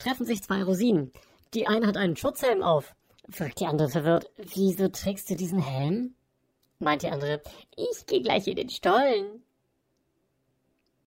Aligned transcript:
treffen 0.00 0.26
sich 0.26 0.42
zwei 0.42 0.62
Rosinen. 0.62 1.12
Die 1.54 1.68
eine 1.68 1.86
hat 1.86 1.96
einen 1.96 2.16
Schutzhelm 2.16 2.62
auf. 2.62 2.94
Fragt 3.30 3.60
die 3.60 3.66
andere 3.66 3.88
verwirrt. 3.88 4.30
Wieso 4.36 4.88
trägst 4.88 5.30
du 5.30 5.36
diesen 5.36 5.62
Helm? 5.62 6.14
Meint 6.80 7.02
die 7.02 7.10
andere. 7.10 7.42
Ich 7.76 8.06
gehe 8.06 8.22
gleich 8.22 8.46
in 8.48 8.56
den 8.56 8.70
Stollen. 8.70 9.42